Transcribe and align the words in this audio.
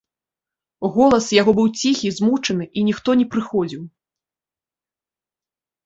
Голас 0.95 1.27
яго 1.41 1.51
быў 1.59 1.67
ціхі, 1.79 2.07
змучаны, 2.17 2.63
і 2.77 2.89
ніхто 2.91 3.09
не 3.23 3.29
прыходзіў. 3.37 3.87